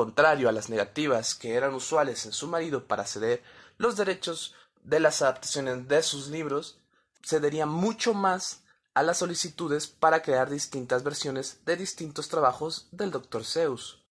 contrario 0.00 0.48
a 0.48 0.52
las 0.52 0.70
negativas 0.70 1.34
que 1.34 1.56
eran 1.56 1.74
usuales 1.74 2.24
en 2.24 2.32
su 2.32 2.48
marido 2.48 2.86
para 2.86 3.04
ceder 3.04 3.42
los 3.76 3.98
derechos 3.98 4.54
de 4.82 4.98
las 4.98 5.20
adaptaciones 5.20 5.88
de 5.88 6.02
sus 6.02 6.28
libros, 6.28 6.80
cedería 7.22 7.66
mucho 7.66 8.14
más 8.14 8.64
a 8.94 9.02
las 9.02 9.18
solicitudes 9.18 9.88
para 9.88 10.22
crear 10.22 10.48
distintas 10.48 11.04
versiones 11.04 11.60
de 11.66 11.76
distintos 11.76 12.30
trabajos 12.30 12.88
del 12.92 13.10
Dr. 13.10 13.44
Zeus. 13.44 14.02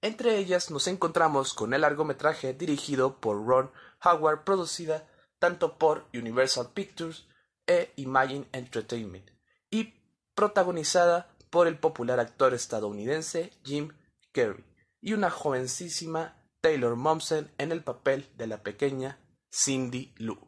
Entre 0.00 0.38
ellas 0.38 0.72
nos 0.72 0.88
encontramos 0.88 1.54
con 1.54 1.72
el 1.72 1.82
largometraje 1.82 2.52
dirigido 2.52 3.20
por 3.20 3.46
Ron 3.46 3.70
Howard, 4.02 4.42
producida 4.42 5.08
tanto 5.38 5.78
por 5.78 6.08
Universal 6.12 6.72
Pictures 6.74 7.26
e 7.68 7.92
Imagine 7.94 8.48
Entertainment, 8.50 9.30
y 9.70 9.94
protagonizada 10.34 11.32
por 11.48 11.68
el 11.68 11.78
popular 11.78 12.18
actor 12.18 12.54
estadounidense 12.54 13.52
Jim 13.62 13.92
Carrey 14.32 14.71
y 15.02 15.12
una 15.12 15.28
jovencísima 15.30 16.42
Taylor 16.62 16.96
Momsen 16.96 17.52
en 17.58 17.72
el 17.72 17.84
papel 17.84 18.30
de 18.38 18.46
la 18.46 18.62
pequeña 18.62 19.18
Cindy 19.52 20.14
Lou. 20.16 20.38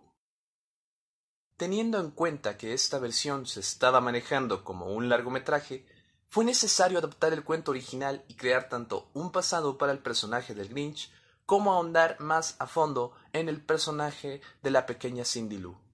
Teniendo 1.59 2.01
en 2.01 2.11
cuenta 2.11 2.57
que 2.57 2.73
esta 2.73 2.99
versión 2.99 3.45
se 3.45 3.61
estaba 3.61 4.01
manejando 4.01 4.65
como 4.65 4.87
un 4.87 5.11
largometraje, 5.11 5.87
fue 6.27 6.47
necesario 6.47 6.99
adaptar 6.99 7.35
el 7.35 7.45
cuento 7.45 7.73
original 7.73 8.25
y 8.29 8.37
crear 8.37 8.71
tanto 8.71 9.11
un 9.13 9.31
pasado 9.31 9.77
para 9.77 9.93
el 9.93 9.99
personaje 9.99 10.55
del 10.55 10.71
Grinch 10.71 11.13
como 11.45 11.75
ahondar 11.75 12.19
más 12.21 12.57
a 12.59 12.67
fondo 12.67 13.13
en 13.35 13.51
el 13.51 13.61
personaje 13.61 14.41
de 14.63 14.71
la 14.71 14.87
pequeña 14.87 15.27
Cindy 15.27 15.59
Lou 15.59 15.85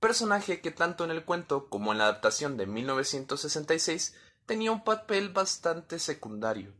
personaje 0.00 0.62
que 0.62 0.70
tanto 0.70 1.04
en 1.04 1.10
el 1.10 1.24
cuento 1.24 1.68
como 1.68 1.92
en 1.92 1.98
la 1.98 2.04
adaptación 2.04 2.56
de 2.56 2.66
1966 2.66 4.14
tenía 4.46 4.72
un 4.72 4.82
papel 4.82 5.28
bastante 5.28 5.98
secundario. 5.98 6.72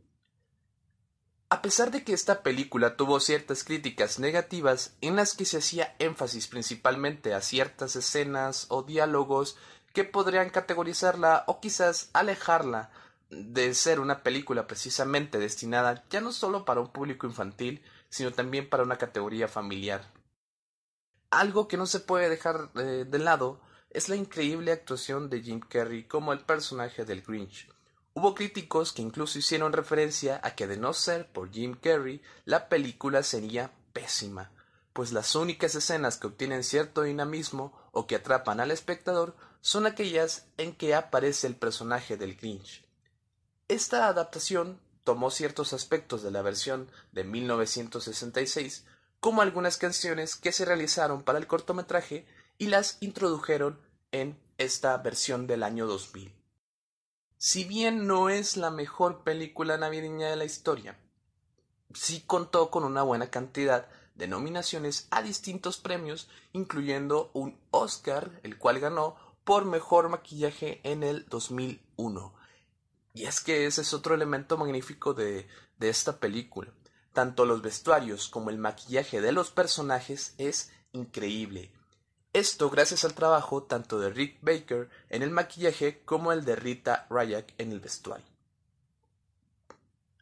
A 1.52 1.62
pesar 1.62 1.90
de 1.90 2.04
que 2.04 2.12
esta 2.12 2.44
película 2.44 2.96
tuvo 2.96 3.18
ciertas 3.18 3.64
críticas 3.64 4.20
negativas 4.20 4.96
en 5.00 5.16
las 5.16 5.34
que 5.34 5.44
se 5.44 5.58
hacía 5.58 5.96
énfasis 5.98 6.46
principalmente 6.46 7.34
a 7.34 7.40
ciertas 7.40 7.96
escenas 7.96 8.66
o 8.68 8.84
diálogos 8.84 9.56
que 9.92 10.04
podrían 10.04 10.50
categorizarla 10.50 11.42
o 11.48 11.58
quizás 11.60 12.08
alejarla 12.12 12.92
de 13.30 13.74
ser 13.74 13.98
una 13.98 14.22
película 14.22 14.68
precisamente 14.68 15.40
destinada 15.40 16.04
ya 16.08 16.20
no 16.20 16.30
solo 16.30 16.64
para 16.64 16.80
un 16.80 16.92
público 16.92 17.26
infantil, 17.26 17.82
sino 18.08 18.30
también 18.30 18.70
para 18.70 18.84
una 18.84 18.96
categoría 18.96 19.48
familiar. 19.48 20.12
Algo 21.30 21.66
que 21.66 21.76
no 21.76 21.86
se 21.86 21.98
puede 21.98 22.28
dejar 22.28 22.70
eh, 22.76 23.04
de 23.08 23.18
lado 23.18 23.60
es 23.90 24.08
la 24.08 24.14
increíble 24.14 24.70
actuación 24.70 25.28
de 25.28 25.42
Jim 25.42 25.58
Carrey 25.58 26.04
como 26.04 26.32
el 26.32 26.44
personaje 26.44 27.04
del 27.04 27.22
Grinch. 27.22 27.68
Hubo 28.12 28.34
críticos 28.34 28.92
que 28.92 29.02
incluso 29.02 29.38
hicieron 29.38 29.72
referencia 29.72 30.40
a 30.42 30.56
que 30.56 30.66
de 30.66 30.76
no 30.76 30.92
ser 30.92 31.30
por 31.30 31.52
Jim 31.52 31.76
Carrey, 31.80 32.20
la 32.44 32.68
película 32.68 33.22
sería 33.22 33.70
pésima, 33.92 34.50
pues 34.92 35.12
las 35.12 35.34
únicas 35.36 35.74
escenas 35.76 36.16
que 36.16 36.26
obtienen 36.26 36.64
cierto 36.64 37.02
dinamismo 37.02 37.72
o 37.92 38.08
que 38.08 38.16
atrapan 38.16 38.58
al 38.58 38.72
espectador 38.72 39.36
son 39.60 39.86
aquellas 39.86 40.46
en 40.56 40.74
que 40.74 40.94
aparece 40.94 41.46
el 41.46 41.54
personaje 41.54 42.16
del 42.16 42.34
Grinch. 42.36 42.84
Esta 43.68 44.08
adaptación 44.08 44.80
tomó 45.04 45.30
ciertos 45.30 45.72
aspectos 45.72 46.22
de 46.22 46.32
la 46.32 46.42
versión 46.42 46.90
de 47.12 47.22
1966, 47.22 48.84
como 49.20 49.42
algunas 49.42 49.76
canciones 49.76 50.34
que 50.34 50.50
se 50.50 50.64
realizaron 50.64 51.22
para 51.22 51.38
el 51.38 51.46
cortometraje 51.46 52.26
y 52.58 52.66
las 52.66 52.98
introdujeron 53.00 53.78
en 54.10 54.36
esta 54.58 54.96
versión 54.96 55.46
del 55.46 55.62
año 55.62 55.86
2000. 55.86 56.39
Si 57.42 57.64
bien 57.64 58.06
no 58.06 58.28
es 58.28 58.58
la 58.58 58.70
mejor 58.70 59.24
película 59.24 59.78
navideña 59.78 60.28
de 60.28 60.36
la 60.36 60.44
historia, 60.44 60.98
sí 61.94 62.22
contó 62.26 62.70
con 62.70 62.84
una 62.84 63.02
buena 63.02 63.30
cantidad 63.30 63.88
de 64.14 64.28
nominaciones 64.28 65.08
a 65.10 65.22
distintos 65.22 65.78
premios, 65.78 66.28
incluyendo 66.52 67.30
un 67.32 67.58
Oscar, 67.70 68.38
el 68.42 68.58
cual 68.58 68.78
ganó 68.78 69.16
por 69.42 69.64
mejor 69.64 70.10
maquillaje 70.10 70.82
en 70.82 71.02
el 71.02 71.24
2001. 71.30 72.34
Y 73.14 73.24
es 73.24 73.40
que 73.40 73.64
ese 73.64 73.80
es 73.80 73.94
otro 73.94 74.14
elemento 74.14 74.58
magnífico 74.58 75.14
de, 75.14 75.48
de 75.78 75.88
esta 75.88 76.20
película. 76.20 76.70
Tanto 77.14 77.46
los 77.46 77.62
vestuarios 77.62 78.28
como 78.28 78.50
el 78.50 78.58
maquillaje 78.58 79.22
de 79.22 79.32
los 79.32 79.50
personajes 79.50 80.34
es 80.36 80.72
increíble. 80.92 81.72
Esto 82.32 82.70
gracias 82.70 83.04
al 83.04 83.14
trabajo 83.14 83.64
tanto 83.64 83.98
de 83.98 84.10
Rick 84.10 84.38
Baker 84.40 84.88
en 85.08 85.22
el 85.22 85.30
maquillaje 85.30 86.02
como 86.04 86.30
el 86.30 86.44
de 86.44 86.54
Rita 86.54 87.08
Ryak 87.10 87.54
en 87.58 87.72
el 87.72 87.80
vestuario. 87.80 88.26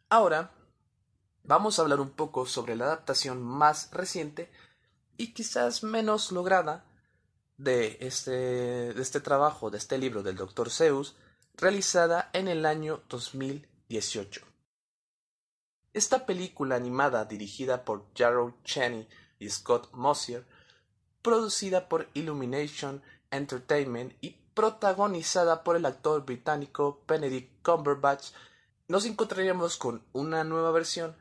Ahora 0.09 0.51
vamos 1.43 1.77
a 1.77 1.83
hablar 1.83 1.99
un 1.99 2.09
poco 2.09 2.47
sobre 2.47 2.75
la 2.75 2.85
adaptación 2.85 3.43
más 3.43 3.91
reciente 3.91 4.51
y 5.17 5.33
quizás 5.33 5.83
menos 5.83 6.31
lograda 6.31 6.83
de 7.57 7.97
este, 7.99 8.99
este 8.99 9.19
trabajo, 9.19 9.69
de 9.69 9.77
este 9.77 9.99
libro 9.99 10.23
del 10.23 10.35
Dr. 10.35 10.71
Zeus, 10.71 11.15
realizada 11.57 12.31
en 12.33 12.47
el 12.47 12.65
año 12.65 13.03
2018. 13.09 14.41
Esta 15.93 16.25
película 16.25 16.75
animada 16.75 17.25
dirigida 17.25 17.85
por 17.85 18.05
Jarrell 18.15 18.55
Cheney 18.63 19.07
y 19.37 19.49
Scott 19.49 19.91
Mosier, 19.93 20.45
producida 21.21 21.89
por 21.89 22.07
Illumination 22.13 23.01
Entertainment 23.31 24.13
y 24.21 24.37
protagonizada 24.53 25.63
por 25.63 25.75
el 25.75 25.85
actor 25.85 26.25
británico 26.25 27.01
Benedict 27.07 27.49
Cumberbatch, 27.63 28.31
nos 28.87 29.05
encontraríamos 29.05 29.77
con 29.77 30.03
una 30.13 30.43
nueva 30.43 30.71
versión 30.71 31.15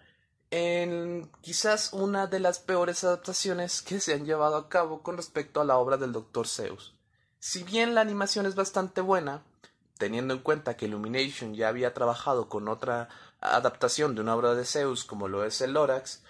en 0.50 1.30
quizás 1.42 1.92
una 1.92 2.26
de 2.26 2.40
las 2.40 2.58
peores 2.58 3.04
adaptaciones 3.04 3.82
que 3.82 4.00
se 4.00 4.14
han 4.14 4.24
llevado 4.24 4.56
a 4.56 4.68
cabo 4.68 5.02
con 5.02 5.16
respecto 5.16 5.60
a 5.60 5.64
la 5.64 5.76
obra 5.76 5.98
del 5.98 6.12
Dr. 6.12 6.48
Zeus. 6.48 6.94
Si 7.38 7.62
bien 7.62 7.94
la 7.94 8.00
animación 8.00 8.46
es 8.46 8.54
bastante 8.54 9.00
buena, 9.00 9.42
teniendo 9.98 10.34
en 10.34 10.40
cuenta 10.40 10.76
que 10.76 10.86
Illumination 10.86 11.54
ya 11.54 11.68
había 11.68 11.92
trabajado 11.92 12.48
con 12.48 12.68
otra 12.68 13.08
adaptación 13.40 14.14
de 14.14 14.22
una 14.22 14.34
obra 14.34 14.54
de 14.54 14.64
Zeus 14.64 15.04
como 15.04 15.28
lo 15.28 15.44
es 15.44 15.60
el 15.60 15.74
Lorax, 15.74 16.22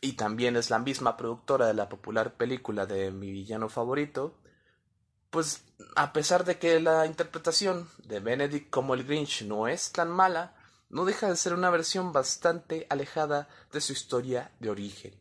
y 0.00 0.12
también 0.14 0.56
es 0.56 0.70
la 0.70 0.78
misma 0.78 1.16
productora 1.16 1.66
de 1.66 1.74
la 1.74 1.88
popular 1.88 2.34
película 2.34 2.86
de 2.86 3.10
Mi 3.10 3.30
villano 3.30 3.68
favorito, 3.68 4.38
pues 5.30 5.64
a 5.96 6.12
pesar 6.12 6.44
de 6.44 6.58
que 6.58 6.80
la 6.80 7.06
interpretación 7.06 7.88
de 8.04 8.20
Benedict 8.20 8.70
como 8.70 8.94
el 8.94 9.04
Grinch 9.04 9.42
no 9.42 9.68
es 9.68 9.92
tan 9.92 10.10
mala, 10.10 10.54
no 10.88 11.04
deja 11.04 11.28
de 11.28 11.36
ser 11.36 11.54
una 11.54 11.70
versión 11.70 12.12
bastante 12.12 12.86
alejada 12.90 13.48
de 13.72 13.80
su 13.80 13.92
historia 13.92 14.52
de 14.60 14.70
origen. 14.70 15.14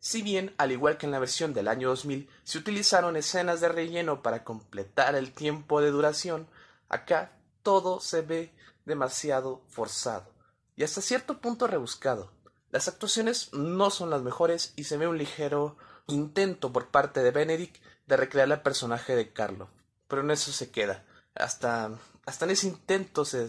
Si 0.00 0.22
bien, 0.22 0.54
al 0.58 0.72
igual 0.72 0.96
que 0.96 1.06
en 1.06 1.12
la 1.12 1.18
versión 1.18 1.52
del 1.52 1.68
año 1.68 1.88
2000, 1.88 2.28
se 2.44 2.58
utilizaron 2.58 3.16
escenas 3.16 3.60
de 3.60 3.68
relleno 3.68 4.22
para 4.22 4.44
completar 4.44 5.14
el 5.14 5.32
tiempo 5.32 5.80
de 5.80 5.90
duración, 5.90 6.48
acá 6.88 7.32
todo 7.62 8.00
se 8.00 8.22
ve 8.22 8.54
demasiado 8.84 9.62
forzado 9.68 10.32
y 10.78 10.84
hasta 10.84 11.00
cierto 11.00 11.40
punto 11.40 11.66
rebuscado. 11.66 12.30
Las 12.70 12.88
actuaciones 12.88 13.52
no 13.52 13.90
son 13.90 14.10
las 14.10 14.22
mejores 14.22 14.72
y 14.76 14.84
se 14.84 14.96
ve 14.96 15.06
un 15.06 15.18
ligero 15.18 15.76
intento 16.06 16.72
por 16.72 16.88
parte 16.88 17.22
de 17.22 17.30
Benedict 17.30 17.82
de 18.06 18.16
recrear 18.16 18.50
el 18.50 18.60
personaje 18.60 19.16
de 19.16 19.32
Carlo, 19.32 19.68
pero 20.06 20.22
en 20.22 20.30
eso 20.30 20.52
se 20.52 20.70
queda. 20.70 21.04
Hasta, 21.34 21.90
hasta 22.26 22.44
en 22.44 22.50
ese 22.50 22.66
intento 22.66 23.24
se 23.24 23.46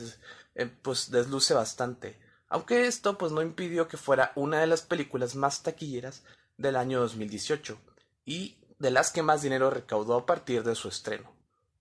eh, 0.56 0.66
pues 0.82 1.12
desluce 1.12 1.54
bastante, 1.54 2.20
aunque 2.48 2.88
esto 2.88 3.18
pues 3.18 3.32
no 3.32 3.42
impidió 3.42 3.88
que 3.88 3.98
fuera 3.98 4.32
una 4.36 4.60
de 4.60 4.68
las 4.68 4.82
películas 4.82 5.36
más 5.36 5.64
taquilleras 5.64 6.24
del 6.58 6.76
año 6.76 7.00
2018 7.00 7.78
y 8.26 8.58
de 8.80 8.92
las 8.92 9.12
que 9.12 9.24
más 9.24 9.42
dinero 9.42 9.70
recaudó 9.70 10.16
a 10.16 10.26
partir 10.26 10.64
de 10.64 10.76
su 10.76 10.88
estreno, 10.88 11.32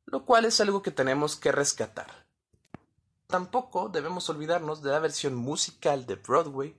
lo 0.06 0.24
cual 0.24 0.44
es 0.44 0.60
algo 0.60 0.82
que 0.82 0.90
tenemos 0.90 1.36
que 1.36 1.52
rescatar. 1.52 2.26
Tampoco 3.26 3.88
debemos 3.88 4.28
olvidarnos 4.30 4.82
de 4.82 4.90
la 4.90 4.98
versión 4.98 5.34
musical 5.34 6.06
de 6.06 6.16
Broadway, 6.16 6.76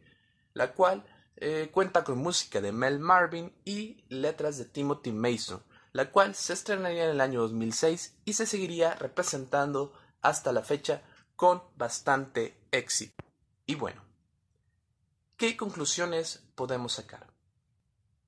la 0.59 0.73
cual 0.73 1.05
eh, 1.37 1.69
cuenta 1.71 2.03
con 2.03 2.17
música 2.17 2.59
de 2.59 2.73
Mel 2.73 2.99
Marvin 2.99 3.55
y 3.63 4.03
letras 4.09 4.57
de 4.57 4.65
Timothy 4.65 5.13
Mason, 5.13 5.63
la 5.93 6.11
cual 6.11 6.35
se 6.35 6.51
estrenaría 6.51 7.05
en 7.05 7.11
el 7.11 7.21
año 7.21 7.39
2006 7.43 8.17
y 8.25 8.33
se 8.33 8.45
seguiría 8.45 8.93
representando 8.95 9.93
hasta 10.21 10.51
la 10.51 10.61
fecha 10.61 11.01
con 11.37 11.63
bastante 11.77 12.59
éxito. 12.71 13.23
Y 13.65 13.75
bueno, 13.75 14.03
¿qué 15.37 15.55
conclusiones 15.55 16.43
podemos 16.55 16.91
sacar? 16.91 17.31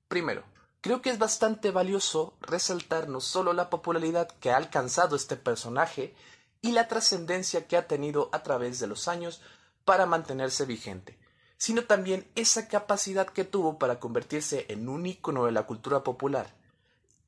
Primero, 0.08 0.44
creo 0.80 1.02
que 1.02 1.10
es 1.10 1.18
bastante 1.18 1.70
valioso 1.70 2.38
resaltar 2.40 3.10
no 3.10 3.20
solo 3.20 3.52
la 3.52 3.68
popularidad 3.68 4.30
que 4.40 4.52
ha 4.52 4.56
alcanzado 4.56 5.16
este 5.16 5.36
personaje, 5.36 6.14
y 6.62 6.70
la 6.70 6.88
trascendencia 6.88 7.66
que 7.66 7.76
ha 7.76 7.88
tenido 7.88 8.30
a 8.32 8.42
través 8.44 8.78
de 8.78 8.86
los 8.86 9.08
años 9.08 9.42
para 9.84 10.06
mantenerse 10.06 10.64
vigente, 10.64 11.18
sino 11.62 11.84
también 11.84 12.28
esa 12.34 12.66
capacidad 12.66 13.28
que 13.28 13.44
tuvo 13.44 13.78
para 13.78 14.00
convertirse 14.00 14.66
en 14.68 14.88
un 14.88 15.06
ícono 15.06 15.44
de 15.44 15.52
la 15.52 15.64
cultura 15.64 16.02
popular. 16.02 16.52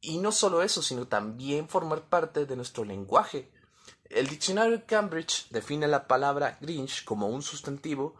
Y 0.01 0.18
no 0.18 0.33
solo 0.33 0.62
eso, 0.62 0.83
sino 0.83 1.07
también 1.07 1.68
formar 1.68 2.01
parte 2.01 2.44
de 2.44 2.57
nuestro 2.57 2.85
lenguaje. 2.85 3.49
El 4.07 4.27
diccionario 4.27 4.83
Cambridge 4.88 5.49
define 5.51 5.87
la 5.87 6.09
palabra 6.09 6.59
Grinch 6.61 7.05
como 7.05 7.29
un 7.29 7.42
sustantivo 7.42 8.16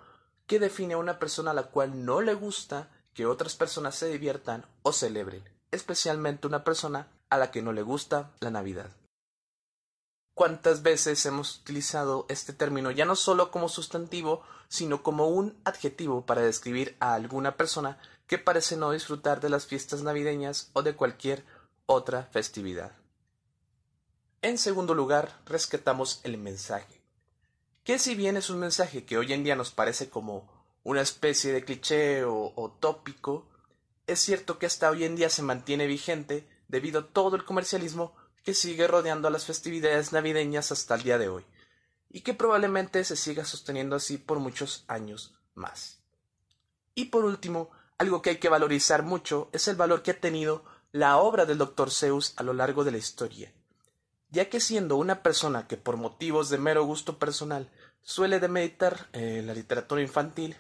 que 0.47 0.61
define 0.61 0.95
a 0.95 0.99
una 0.99 1.19
persona 1.19 1.51
a 1.51 1.55
la 1.55 1.65
cual 1.65 2.05
no 2.05 2.21
le 2.21 2.35
gusta 2.35 2.93
que 3.13 3.27
otras 3.27 3.57
personas 3.57 3.97
se 3.97 4.09
diviertan 4.09 4.65
o 4.85 4.93
celebren, 4.93 5.43
especialmente 5.73 6.47
una 6.47 6.63
persona 6.63 7.09
a 7.29 7.39
la 7.39 7.51
que 7.51 7.61
no 7.61 7.73
le 7.73 7.83
gusta 7.83 8.31
la 8.39 8.53
Navidad 8.53 8.93
cuántas 10.35 10.83
veces 10.83 11.25
hemos 11.27 11.61
utilizado 11.61 12.27
este 12.29 12.53
término 12.53 12.91
ya 12.91 13.05
no 13.05 13.17
solo 13.17 13.51
como 13.51 13.69
sustantivo, 13.69 14.43
sino 14.69 15.03
como 15.03 15.29
un 15.29 15.57
adjetivo 15.65 16.27
para 16.27 16.43
describir 16.43 16.97
a 17.01 17.15
alguna 17.15 17.57
persona 17.57 17.99
que 18.27 18.39
parece 18.39 18.77
no 18.77 18.91
disfrutar 18.91 19.41
de 19.41 19.51
las 19.51 19.67
fiestas 19.67 20.03
navideñas 20.03 20.71
o 20.73 20.83
de 20.83 20.97
cualquier 20.97 21.45
otra 21.87 22.25
festividad. 22.33 22.93
En 24.43 24.59
segundo 24.59 24.95
lugar, 24.95 25.41
rescatamos 25.47 26.21
el 26.25 26.37
mensaje, 26.37 27.01
que 27.83 27.99
si 27.99 28.15
bien 28.15 28.37
es 28.37 28.51
un 28.51 28.59
mensaje 28.59 29.05
que 29.05 29.17
hoy 29.17 29.33
en 29.33 29.45
día 29.45 29.57
nos 29.57 29.71
parece 29.71 30.11
como 30.11 30.49
una 30.83 31.01
especie 31.01 31.53
de 31.53 31.65
cliché 31.65 32.25
o, 32.25 32.53
o 32.57 32.71
tópico, 32.71 33.47
es 34.07 34.21
cierto 34.21 34.59
que 34.59 34.67
hasta 34.67 34.91
hoy 34.91 35.05
en 35.05 35.17
día 35.17 35.31
se 35.31 35.43
mantiene 35.43 35.87
vigente 35.87 36.47
debido 36.69 37.01
a 37.01 37.07
todo 37.07 37.37
el 37.37 37.45
comercialismo 37.45 38.15
que 38.45 38.55
sigue 38.55 38.87
rodeando 38.87 39.31
las 39.31 39.47
festividades 39.47 40.13
navideñas 40.13 40.71
hasta 40.71 40.95
el 40.95 41.03
día 41.03 41.19
de 41.19 41.29
hoy, 41.29 41.45
y 42.11 42.21
que 42.21 42.35
probablemente 42.35 43.03
se 43.05 43.17
siga 43.17 43.45
sosteniendo 43.45 43.97
así 43.97 44.19
por 44.19 44.39
muchos 44.39 44.85
años 44.87 45.35
más. 45.55 45.99
Y 46.95 47.07
por 47.07 47.25
último, 47.25 47.71
algo 47.99 48.23
que 48.23 48.31
hay 48.31 48.37
que 48.37 48.49
valorizar 48.49 49.03
mucho 49.03 49.49
es 49.53 49.67
el 49.67 49.77
valor 49.77 50.03
que 50.03 50.13
ha 50.13 50.21
tenido 50.21 50.65
la 50.93 51.17
obra 51.17 51.45
del 51.47 51.59
Dr. 51.59 51.91
Zeus 51.91 52.35
a 52.37 52.43
lo 52.43 52.53
largo 52.53 52.85
de 52.85 52.93
la 52.93 52.99
historia, 52.99 53.53
ya 54.31 54.49
que 54.49 54.61
siendo 54.61 54.97
una 54.97 55.23
persona 55.23 55.67
que 55.67 55.77
por 55.77 55.97
motivos 55.97 56.51
de 56.51 56.59
mero 56.59 56.85
gusto 56.85 57.19
personal 57.19 57.71
suele 58.03 58.39
demeditar 58.39 59.09
eh, 59.13 59.43
la 59.45 59.55
literatura 59.55 60.03
infantil, 60.03 60.57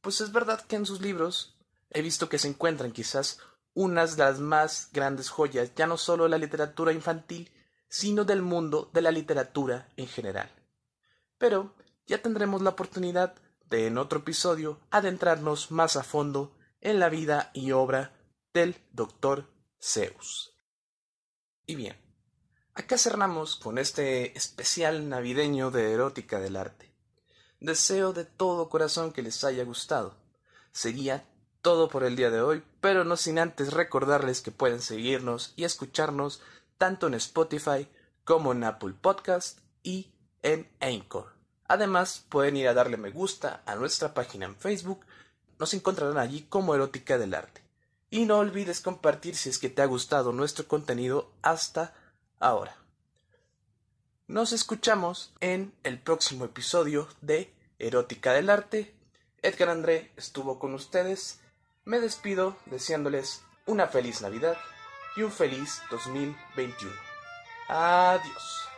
pues 0.00 0.20
es 0.20 0.32
verdad 0.32 0.62
que 0.62 0.76
en 0.76 0.86
sus 0.86 1.00
libros 1.00 1.58
he 1.90 2.00
visto 2.00 2.28
que 2.28 2.38
se 2.38 2.48
encuentran 2.48 2.92
quizás 2.92 3.40
unas 3.74 4.16
de 4.16 4.24
las 4.24 4.40
más 4.40 4.88
grandes 4.92 5.30
joyas 5.30 5.72
ya 5.74 5.86
no 5.86 5.96
solo 5.96 6.24
de 6.24 6.30
la 6.30 6.38
literatura 6.38 6.92
infantil, 6.92 7.50
sino 7.88 8.24
del 8.24 8.42
mundo 8.42 8.90
de 8.92 9.02
la 9.02 9.10
literatura 9.10 9.88
en 9.96 10.06
general. 10.06 10.50
Pero 11.38 11.74
ya 12.06 12.22
tendremos 12.22 12.62
la 12.62 12.70
oportunidad 12.70 13.34
de 13.68 13.86
en 13.86 13.98
otro 13.98 14.20
episodio 14.20 14.80
adentrarnos 14.90 15.70
más 15.70 15.96
a 15.96 16.02
fondo 16.02 16.56
en 16.80 16.98
la 16.98 17.08
vida 17.08 17.50
y 17.54 17.72
obra 17.72 18.16
del 18.52 18.76
doctor 18.92 19.48
Zeus. 19.80 20.56
Y 21.66 21.76
bien, 21.76 21.96
acá 22.74 22.98
cerramos 22.98 23.56
con 23.56 23.78
este 23.78 24.36
especial 24.36 25.08
navideño 25.08 25.70
de 25.70 25.92
erótica 25.92 26.40
del 26.40 26.56
arte. 26.56 26.92
Deseo 27.60 28.12
de 28.12 28.24
todo 28.24 28.68
corazón 28.68 29.12
que 29.12 29.22
les 29.22 29.44
haya 29.44 29.64
gustado. 29.64 30.16
Sería 30.72 31.29
todo 31.62 31.88
por 31.88 32.04
el 32.04 32.16
día 32.16 32.30
de 32.30 32.40
hoy, 32.40 32.62
pero 32.80 33.04
no 33.04 33.16
sin 33.16 33.38
antes 33.38 33.72
recordarles 33.72 34.40
que 34.40 34.50
pueden 34.50 34.80
seguirnos 34.80 35.52
y 35.56 35.64
escucharnos 35.64 36.40
tanto 36.78 37.06
en 37.06 37.14
Spotify 37.14 37.88
como 38.24 38.52
en 38.52 38.64
Apple 38.64 38.94
Podcast 39.00 39.58
y 39.82 40.10
en 40.42 40.68
Anchor. 40.80 41.32
Además, 41.68 42.24
pueden 42.28 42.56
ir 42.56 42.68
a 42.68 42.74
darle 42.74 42.96
me 42.96 43.10
gusta 43.10 43.62
a 43.66 43.74
nuestra 43.74 44.14
página 44.14 44.46
en 44.46 44.56
Facebook, 44.56 45.04
nos 45.58 45.74
encontrarán 45.74 46.18
allí 46.18 46.42
como 46.42 46.74
Erótica 46.74 47.18
del 47.18 47.34
Arte. 47.34 47.62
Y 48.08 48.24
no 48.24 48.38
olvides 48.38 48.80
compartir 48.80 49.36
si 49.36 49.50
es 49.50 49.58
que 49.58 49.68
te 49.68 49.82
ha 49.82 49.86
gustado 49.86 50.32
nuestro 50.32 50.66
contenido 50.66 51.30
hasta 51.42 51.94
ahora. 52.40 52.76
Nos 54.26 54.52
escuchamos 54.52 55.32
en 55.40 55.72
el 55.84 56.00
próximo 56.00 56.44
episodio 56.44 57.08
de 57.20 57.52
Erótica 57.78 58.32
del 58.32 58.48
Arte. 58.48 58.94
Edgar 59.42 59.68
André 59.68 60.12
estuvo 60.16 60.58
con 60.58 60.74
ustedes 60.74 61.40
me 61.84 62.00
despido 62.00 62.56
deseándoles 62.66 63.42
una 63.66 63.86
feliz 63.86 64.20
Navidad 64.22 64.56
y 65.16 65.22
un 65.22 65.32
feliz 65.32 65.82
2021. 65.90 66.94
Adiós. 67.68 68.69